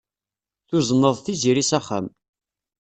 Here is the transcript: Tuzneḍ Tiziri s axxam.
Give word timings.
Tuzneḍ 0.67 1.17
Tiziri 1.25 1.63
s 1.69 1.71
axxam. 1.77 2.05